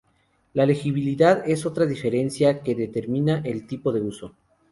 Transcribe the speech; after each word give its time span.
La 0.55 0.65
legibilidad 0.65 1.47
es 1.47 1.67
otra 1.67 1.85
diferencia 1.85 2.63
que 2.63 2.73
determina 2.73 3.41
el 3.45 3.67
tipo 3.67 3.91
de 3.91 4.01
uso. 4.01 4.33